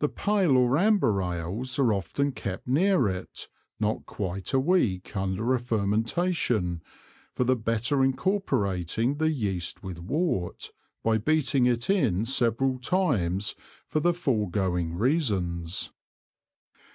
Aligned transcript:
The 0.00 0.10
Pale 0.10 0.58
or 0.58 0.76
Amber 0.76 1.22
Ales 1.22 1.78
are 1.78 1.90
often 1.94 2.32
kept 2.32 2.68
near 2.68 3.08
it, 3.08 3.48
not 3.80 4.04
quite 4.04 4.52
a 4.52 4.60
Week 4.60 5.16
under 5.16 5.54
a 5.54 5.58
fermentation, 5.58 6.82
for 7.32 7.44
the 7.44 7.56
better 7.56 8.04
incorporating 8.04 9.16
the 9.16 9.30
Yeast 9.30 9.82
with 9.82 10.02
Wort, 10.02 10.70
by 11.02 11.16
beating 11.16 11.64
it 11.64 11.88
in 11.88 12.26
several 12.26 12.78
times 12.78 13.54
for 13.88 14.00
the 14.00 14.12
foregoing 14.12 14.96
Reasons. 14.98 15.90